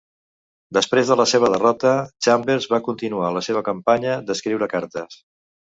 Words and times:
Després 0.77 1.11
de 1.11 1.17
la 1.21 1.27
seva 1.33 1.51
derrota, 1.55 1.93
Chambers 2.27 2.69
va 2.75 2.83
continuar 2.91 3.31
la 3.39 3.45
seva 3.51 3.65
campanya 3.73 4.21
d'escriure 4.31 4.75
cartes. 4.77 5.25